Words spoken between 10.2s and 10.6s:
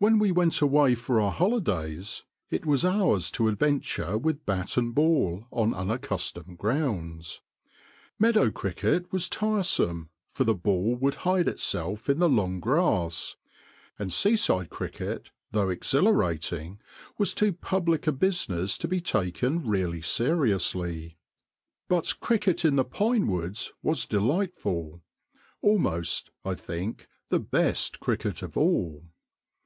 for the